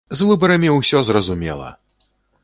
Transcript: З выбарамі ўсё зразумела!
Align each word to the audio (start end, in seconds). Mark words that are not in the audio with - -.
З 0.19 0.27
выбарамі 0.29 0.69
ўсё 0.77 1.01
зразумела! 1.09 1.69